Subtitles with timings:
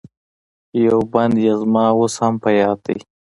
[0.85, 2.99] یو بند یې زما اوس هم په یاد دی.